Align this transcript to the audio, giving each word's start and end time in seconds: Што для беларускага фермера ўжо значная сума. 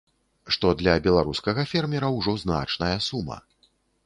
Што 0.55 0.71
для 0.79 0.95
беларускага 1.07 1.67
фермера 1.75 2.09
ўжо 2.17 2.35
значная 2.45 2.97
сума. 3.11 3.39